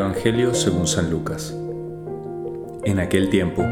[0.00, 1.54] Evangelio según San Lucas.
[2.84, 3.66] En aquel tiempo,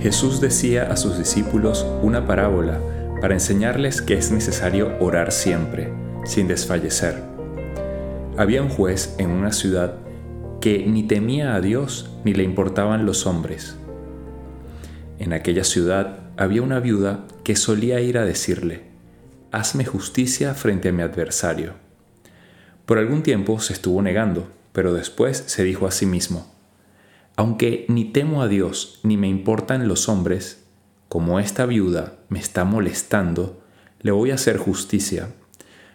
[0.00, 2.80] Jesús decía a sus discípulos una parábola
[3.20, 5.92] para enseñarles que es necesario orar siempre,
[6.24, 7.22] sin desfallecer.
[8.38, 9.96] Había un juez en una ciudad
[10.62, 13.76] que ni temía a Dios ni le importaban los hombres.
[15.18, 18.84] En aquella ciudad había una viuda que solía ir a decirle,
[19.52, 21.74] Hazme justicia frente a mi adversario.
[22.86, 26.52] Por algún tiempo se estuvo negando pero después se dijo a sí mismo,
[27.34, 30.64] aunque ni temo a Dios ni me importan los hombres,
[31.08, 33.64] como esta viuda me está molestando,
[34.02, 35.32] le voy a hacer justicia,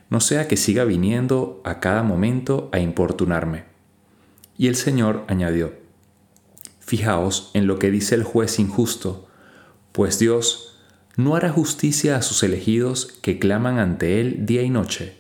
[0.09, 3.65] no sea que siga viniendo a cada momento a importunarme.
[4.57, 5.73] Y el Señor añadió,
[6.79, 9.27] Fijaos en lo que dice el juez injusto,
[9.91, 10.79] pues Dios
[11.17, 15.17] no hará justicia a sus elegidos que claman ante Él día y noche,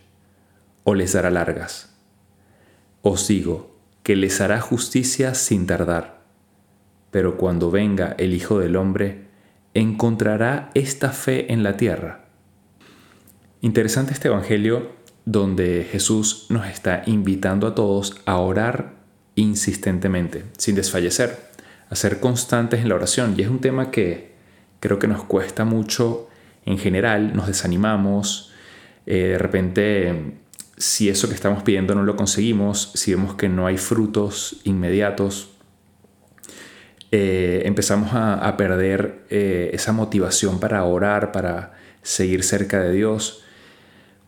[0.83, 1.90] o les dará largas.
[3.01, 6.21] Os digo que les hará justicia sin tardar.
[7.09, 9.27] Pero cuando venga el Hijo del Hombre,
[9.73, 12.25] encontrará esta fe en la tierra.
[13.61, 14.91] Interesante este Evangelio
[15.25, 18.93] donde Jesús nos está invitando a todos a orar
[19.35, 21.37] insistentemente, sin desfallecer,
[21.89, 23.35] a ser constantes en la oración.
[23.37, 24.31] Y es un tema que
[24.79, 26.27] creo que nos cuesta mucho
[26.65, 28.51] en general, nos desanimamos,
[29.05, 30.35] eh, de repente
[30.77, 35.49] si eso que estamos pidiendo no lo conseguimos, si vemos que no hay frutos inmediatos,
[37.11, 43.43] eh, empezamos a, perder eh, esa motivación para orar, para seguir cerca de Dios.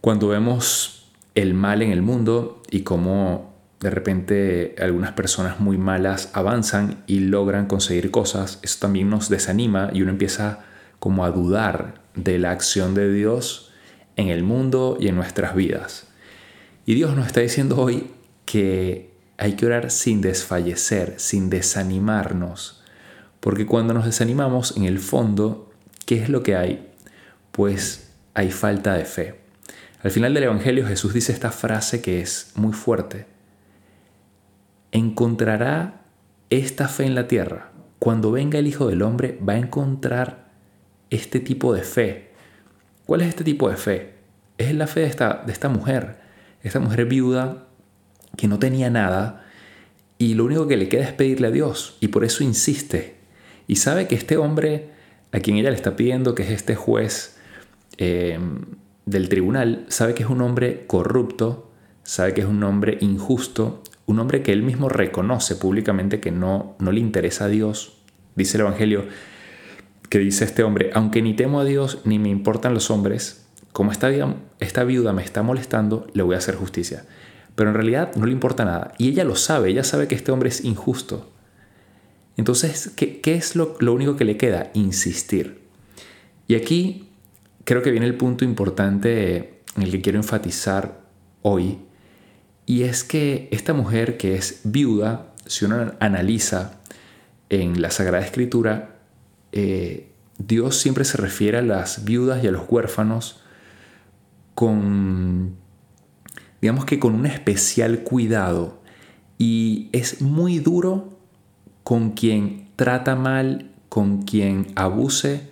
[0.01, 6.29] Cuando vemos el mal en el mundo y cómo de repente algunas personas muy malas
[6.33, 10.59] avanzan y logran conseguir cosas, eso también nos desanima y uno empieza
[10.99, 13.71] como a dudar de la acción de Dios
[14.15, 16.07] en el mundo y en nuestras vidas.
[16.85, 18.11] Y Dios nos está diciendo hoy
[18.45, 22.83] que hay que orar sin desfallecer, sin desanimarnos.
[23.39, 25.71] Porque cuando nos desanimamos, en el fondo,
[26.05, 26.91] ¿qué es lo que hay?
[27.51, 29.39] Pues hay falta de fe.
[30.01, 33.27] Al final del Evangelio Jesús dice esta frase que es muy fuerte.
[34.91, 36.01] Encontrará
[36.49, 37.71] esta fe en la tierra.
[37.99, 40.51] Cuando venga el Hijo del Hombre va a encontrar
[41.09, 42.31] este tipo de fe.
[43.05, 44.15] ¿Cuál es este tipo de fe?
[44.57, 46.22] Es la fe de esta, de esta mujer
[46.63, 47.67] esta mujer viuda
[48.37, 49.45] que no tenía nada
[50.17, 53.15] y lo único que le queda es pedirle a Dios y por eso insiste.
[53.67, 54.91] Y sabe que este hombre
[55.31, 57.37] a quien ella le está pidiendo, que es este juez
[57.97, 58.39] eh,
[59.05, 61.71] del tribunal, sabe que es un hombre corrupto,
[62.03, 66.75] sabe que es un hombre injusto, un hombre que él mismo reconoce públicamente que no,
[66.79, 67.97] no le interesa a Dios.
[68.35, 69.05] Dice el Evangelio
[70.09, 73.42] que dice este hombre, aunque ni temo a Dios ni me importan los hombres,
[73.73, 74.07] como esta,
[74.83, 77.05] viuda me está molestando, le voy a hacer justicia.
[77.55, 78.93] Pero en realidad no le importa nada.
[78.99, 81.31] Y ella lo sabe, ella sabe que este hombre es injusto.
[82.37, 84.69] Entonces, ¿qué, es lo, lo único que le queda?
[84.75, 85.61] Insistir.
[86.47, 87.09] Y aquí
[87.63, 91.01] creo que viene el punto importante en el que quiero enfatizar
[91.41, 91.79] hoy.
[92.67, 96.79] Y es que esta mujer que es viuda, si uno analiza
[97.49, 98.97] en la Sagrada Escritura,
[99.51, 103.42] eh, Dios siempre se refiere a las viudas y a los huérfanos
[104.55, 105.55] con,
[106.61, 108.81] digamos que con un especial cuidado.
[109.37, 111.17] Y es muy duro
[111.83, 115.49] con quien trata mal, con quien abuse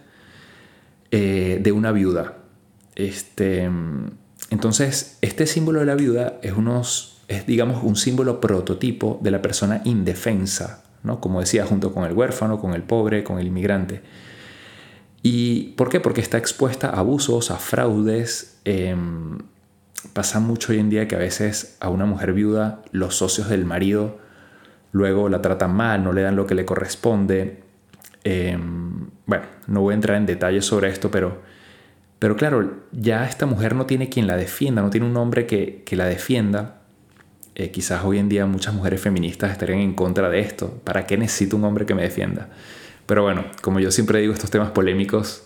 [1.11, 2.37] eh, de una viuda.
[2.95, 3.69] Este,
[4.49, 9.41] entonces, este símbolo de la viuda es, unos, es, digamos, un símbolo prototipo de la
[9.41, 11.19] persona indefensa, ¿no?
[11.19, 14.01] como decía, junto con el huérfano, con el pobre, con el inmigrante.
[15.23, 15.99] ¿Y por qué?
[15.99, 18.59] Porque está expuesta a abusos, a fraudes.
[18.65, 19.37] Em,
[20.13, 23.65] pasa mucho hoy en día que a veces a una mujer viuda los socios del
[23.65, 24.19] marido
[24.91, 27.63] luego la tratan mal, no le dan lo que le corresponde.
[28.23, 31.41] Em, bueno, no voy a entrar en detalles sobre esto, pero,
[32.19, 35.83] pero claro, ya esta mujer no tiene quien la defienda, no tiene un hombre que,
[35.91, 36.81] la defienda.
[37.55, 40.79] Eh, quizás hoy en día muchas mujeres feministas estarían en contra de esto.
[40.83, 42.49] ¿Para qué necesito un hombre que me defienda?
[43.11, 45.43] Pero bueno, como yo siempre digo, estos temas polémicos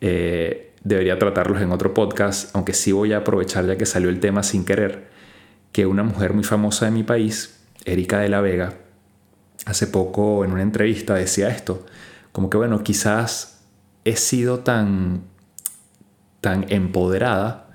[0.00, 4.20] eh, debería tratarlos en otro podcast, aunque sí voy a aprovechar ya que salió el
[4.20, 5.10] tema sin querer,
[5.70, 8.78] que una mujer muy famosa de mi país, Erika de la Vega,
[9.66, 11.84] hace poco en una entrevista decía esto,
[12.32, 13.66] como que bueno, quizás
[14.06, 15.24] he sido tan,
[16.40, 17.68] tan empoderada,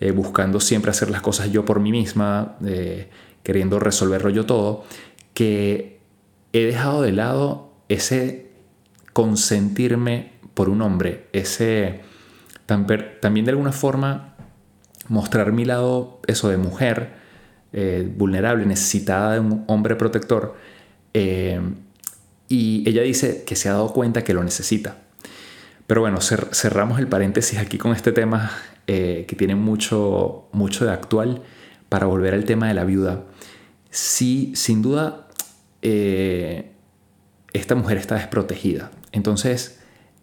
[0.00, 3.08] eh, buscando siempre hacer las cosas yo por mí misma, eh,
[3.44, 4.84] queriendo resolverlo yo todo,
[5.32, 6.00] que
[6.52, 8.43] he dejado de lado ese
[9.14, 12.02] consentirme por un hombre, ese
[12.66, 14.34] también de alguna forma
[15.08, 17.14] mostrar mi lado, eso de mujer,
[17.72, 20.54] eh, vulnerable, necesitada de un hombre protector.
[21.12, 21.60] Eh,
[22.48, 24.98] y ella dice que se ha dado cuenta que lo necesita.
[25.86, 28.50] Pero bueno, cerramos el paréntesis aquí con este tema
[28.86, 31.42] eh, que tiene mucho, mucho de actual
[31.88, 33.24] para volver al tema de la viuda.
[33.90, 35.28] Sí, sin duda,
[35.82, 38.90] esta mujer está desprotegida.
[39.14, 39.78] Entonces,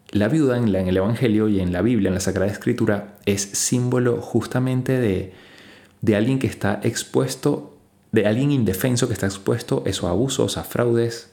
[0.10, 4.22] la viuda en, el Evangelio y en la Biblia, en la Sagrada Escritura, es símbolo
[4.22, 5.32] justamente de,
[6.02, 7.78] de alguien que está expuesto,
[8.12, 11.32] de alguien indefenso que está expuesto a abusos, a fraudes.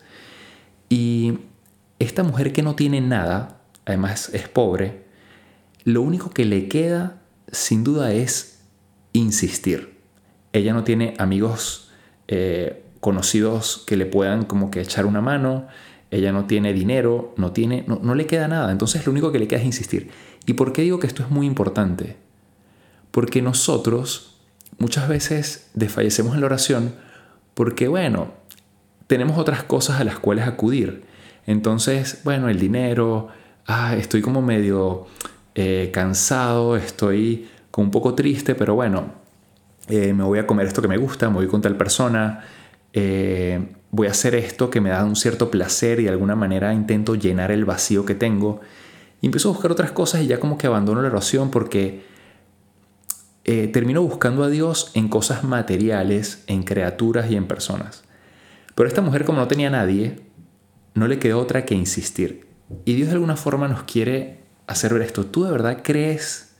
[0.88, 1.40] Y
[1.98, 5.02] esta mujer que no tiene nada, además es pobre,
[5.82, 7.20] lo único que le queda
[7.50, 8.60] sin duda es
[9.12, 9.98] insistir.
[10.52, 11.90] Ella no tiene amigos
[12.28, 15.66] eh, conocidos que le puedan como que echar una mano,
[16.10, 18.72] ella no tiene dinero, no, tiene, no, le queda nada.
[18.72, 20.10] Entonces lo único que le queda es insistir.
[20.46, 22.16] ¿Y por qué digo que esto es muy importante?
[23.10, 24.40] Porque nosotros
[24.78, 26.94] muchas veces desfallecemos en la oración
[27.54, 28.32] porque, bueno,
[29.06, 31.04] tenemos otras cosas a las cuales acudir.
[31.46, 33.28] Entonces, bueno, el dinero,
[33.66, 35.06] ah, estoy como medio
[35.54, 39.12] eh, cansado, estoy como un poco triste, pero bueno,
[39.88, 42.44] eh, me voy a comer esto que me gusta, me voy con tal persona,
[42.92, 46.72] eh, voy a hacer esto que me da un cierto placer y de alguna manera
[46.72, 48.60] intento llenar el vacío que tengo.
[49.20, 52.04] Y empiezo a buscar otras cosas y ya como que abandono la oración porque
[53.42, 58.04] eh, termino buscando a Dios en cosas materiales, en criaturas y en personas.
[58.76, 60.20] Pero esta mujer como no tenía nadie,
[60.94, 62.46] no le quedó otra que insistir.
[62.84, 65.26] Y Dios de alguna forma nos quiere hacer ver esto.
[65.26, 66.54] ¿Tú de verdad crees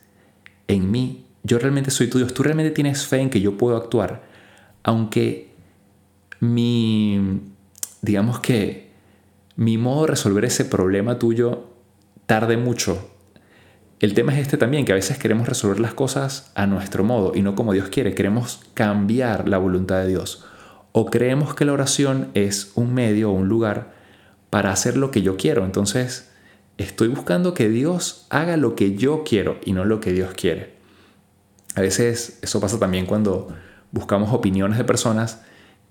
[0.67, 1.29] en mí?
[1.45, 2.35] Yo realmente soy tu Dios.
[2.35, 4.25] ¿Tú realmente tienes fe en que yo puedo actuar?
[4.83, 5.48] Aunque
[6.41, 7.41] mi,
[8.03, 8.91] digamos que
[9.57, 11.65] mi modo de resolver ese problema tuyo
[12.27, 13.11] tarde mucho.
[14.01, 17.33] El tema es este también, que a veces queremos resolver las cosas a nuestro modo
[17.35, 18.15] y no como Dios quiere.
[18.15, 20.45] Queremos cambiar la voluntad de Dios.
[20.93, 23.93] O creemos que la oración es un medio o un lugar
[24.51, 25.65] para hacer lo que yo quiero.
[25.65, 26.31] Entonces,
[26.77, 30.75] estoy buscando que Dios haga lo que yo quiero y no lo que Dios quiere.
[31.75, 33.49] A veces eso pasa también cuando
[33.91, 35.43] buscamos opiniones de personas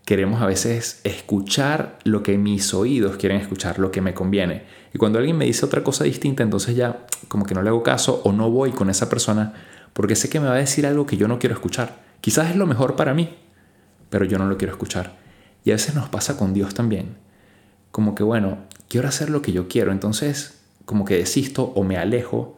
[0.08, 4.64] queremos a veces escuchar lo que mis oídos quieren escuchar, lo que me conviene.
[4.94, 7.84] Y cuando alguien me dice otra cosa distinta, entonces ya como que no le hago
[7.84, 9.54] caso o no voy con esa persona
[9.92, 12.00] porque sé que me va a decir algo que yo no quiero escuchar.
[12.22, 13.36] Quizás es lo mejor para mí,
[14.10, 15.18] pero yo no lo quiero escuchar.
[15.66, 17.18] Y a veces nos pasa con Dios también.
[17.92, 21.98] Como que bueno, quiero hacer lo que yo quiero, entonces como que desisto o me
[21.98, 22.56] alejo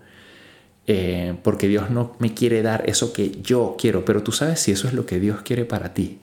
[0.85, 4.71] eh, porque Dios no me quiere dar eso que yo quiero, pero tú sabes si
[4.71, 6.19] eso es lo que Dios quiere para ti.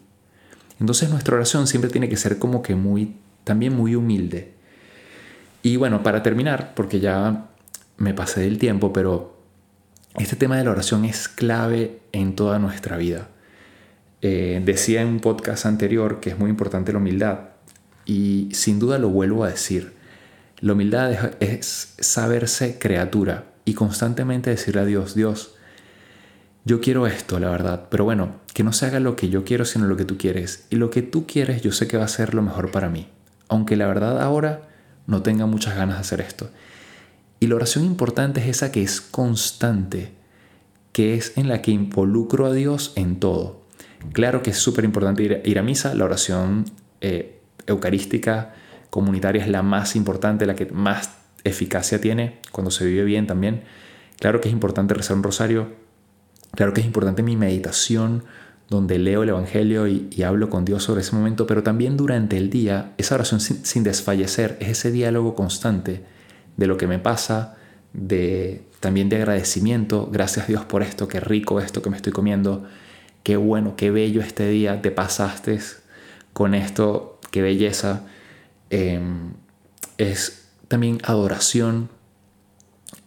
[0.81, 4.55] Entonces nuestra oración siempre tiene que ser como que muy, también muy humilde.
[5.63, 7.49] Y bueno, para terminar, porque ya
[7.97, 9.37] me pasé del tiempo, pero
[10.17, 13.29] este tema de la oración es clave en toda nuestra vida.
[14.23, 17.41] Eh, decía en un podcast anterior que es muy importante la humildad
[18.07, 19.93] y sin duda lo vuelvo a decir.
[20.61, 25.56] La humildad es saberse criatura y constantemente decirle a Dios, Dios,
[26.67, 29.65] yo quiero esto, la verdad, pero bueno, que no se haga lo que yo quiero,
[29.65, 30.67] sino lo que tú quieres.
[30.69, 33.07] Y lo que tú quieres yo sé que va a ser lo mejor para mí,
[33.49, 34.69] aunque la verdad ahora
[35.07, 36.51] no tenga muchas ganas de hacer esto.
[37.39, 40.13] Y la oración importante es esa que es constante,
[40.91, 43.63] que es en la que involucro a Dios en todo.
[44.13, 46.65] Claro que es súper importante ir, a misa, la oración
[47.01, 48.55] eh, eucarística
[48.91, 51.11] comunitaria es la más importante, la que más
[51.45, 53.63] eficacia tiene cuando se vive bien también.
[54.19, 55.86] Claro que es importante rezar un rosario,
[56.53, 58.25] Claro que es importante mi meditación,
[58.69, 62.51] donde leo el Evangelio y, hablo con Dios sobre ese momento, pero también durante el
[62.51, 66.05] día, esa oración sin, desfallecer, es ese diálogo constante
[66.57, 67.57] de lo que me pasa,
[67.93, 72.65] de también de agradecimiento, gracias Dios por esto, qué rico esto que me estoy comiendo,
[73.23, 75.61] qué bueno, qué bello este día, te pasaste
[76.33, 78.03] con esto, qué belleza.
[78.71, 79.33] Em,
[79.99, 81.89] es también adoración,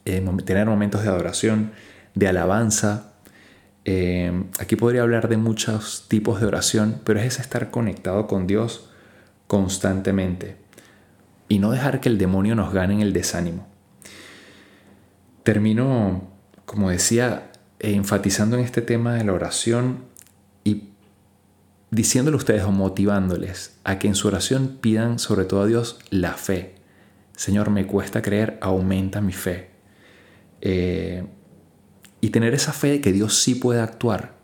[0.06, 1.72] eh, tener momentos de adoración,
[2.16, 3.09] de alabanza,
[3.86, 8.90] eh, aquí podría hablar de muchos tipos de oración, pero es estar conectado con Dios
[9.48, 10.58] constantemente
[11.48, 13.68] y no dejar que el demonio nos gane en el desánimo.
[15.44, 16.30] Termino,
[16.66, 20.04] como decía, enfatizando en este tema de la oración
[20.64, 20.90] y
[21.90, 26.00] diciéndole a ustedes o motivándoles a que en su oración pidan sobre todo a Dios
[26.12, 26.76] la fe.
[27.36, 29.72] Señor, me cuesta creer, aumenta mi fe.
[30.62, 31.24] Eh,
[32.22, 34.38] y tener esa fe de que Dios sí puede actuar.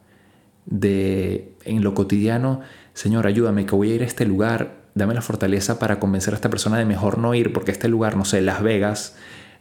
[0.66, 2.62] De en lo cotidiano,
[2.94, 6.38] Señor, ayúdame que voy a ir a este lugar, dame la fortaleza para convencer a
[6.38, 9.16] esta persona de mejor no ir porque este lugar, no sé, Las Vegas,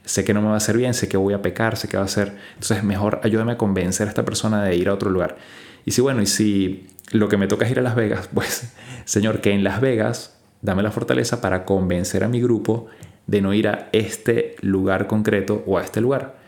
[0.04, 1.96] sé que no me va a hacer bien, sé que voy a pecar, sé que
[1.96, 2.36] va a ser...
[2.54, 5.36] Entonces mejor ayúdame a convencer a esta persona de ir a otro lugar.
[5.84, 8.72] Y si bueno, y si lo que me toca es ir a Las Vegas, pues
[9.04, 12.86] Señor, que en Las Vegas dame la fortaleza para convencer a mi grupo
[13.26, 16.43] de no ir a este lugar concreto o a este lugar.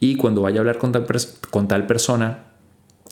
[0.00, 0.92] Y cuando vaya a hablar con
[1.68, 2.44] tal, persona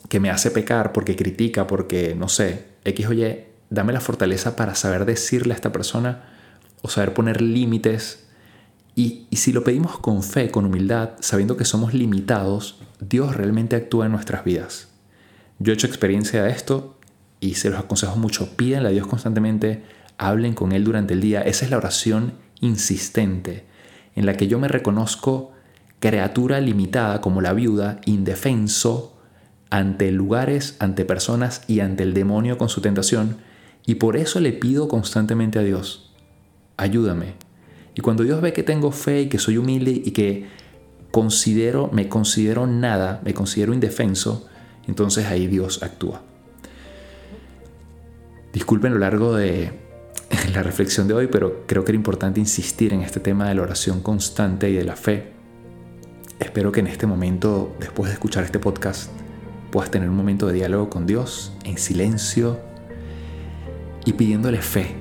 [0.09, 4.55] que me hace pecar porque critica, porque no sé, X o Y, dame la fortaleza
[4.55, 6.29] para saber decirle a esta persona
[6.81, 8.27] o saber poner límites.
[8.95, 13.75] Y, y si lo pedimos con fe, con humildad, sabiendo que somos limitados, Dios realmente
[13.75, 14.89] actúa en nuestras vidas.
[15.57, 16.97] Yo he hecho experiencia de esto
[17.39, 18.55] y se los aconsejo mucho.
[18.55, 19.83] Pídanle a Dios constantemente,
[20.17, 21.41] hablen con Él durante el día.
[21.41, 23.65] Esa es la oración insistente
[24.15, 25.54] en la que yo me reconozco
[25.99, 29.15] criatura limitada como la viuda, indefenso
[29.69, 33.37] ante lugares, ante personas y ante el demonio con su tentación,
[33.85, 36.13] y por eso le pido constantemente a Dios,
[36.77, 37.33] ayúdame.
[37.93, 40.47] Y cuando Dios ve que tengo fe y que soy humilde y que
[41.11, 44.47] considero, me considero nada, me considero indefenso,
[44.87, 46.21] entonces ahí Dios actúa.
[48.53, 49.71] Disculpen lo largo de
[50.53, 53.61] la reflexión de hoy, pero creo que era importante insistir en este tema de la
[53.61, 55.34] oración constante y de la fe.
[56.39, 59.09] Espero que en este momento, después de escuchar este podcast,
[59.71, 62.59] puedas tener un momento de diálogo con Dios en silencio
[64.03, 64.95] y pidiéndole fe,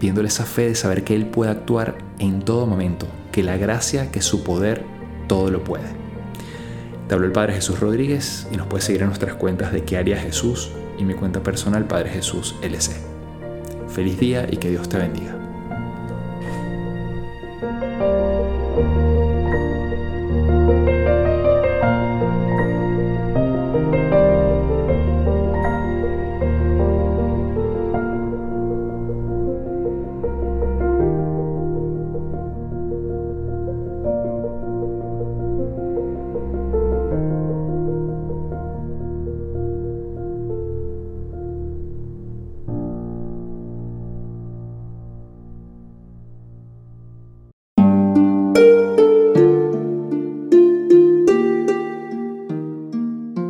[0.00, 4.10] pidiéndole esa fe de saber que Él puede actuar en todo momento, que la gracia,
[4.10, 4.84] que su poder,
[5.28, 5.86] todo lo puede.
[7.08, 9.96] Te habló el Padre Jesús Rodríguez y nos puedes seguir en nuestras cuentas de qué
[9.96, 12.92] haría Jesús y mi cuenta personal Padre Jesús LC.
[13.88, 15.41] Feliz día y que Dios te bendiga.